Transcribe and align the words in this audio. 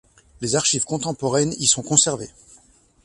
Les 0.41 0.55
archives 0.55 0.83
contemporaines 0.85 1.53
y 1.59 1.67
sont 1.67 1.83
conservées. 1.83 2.31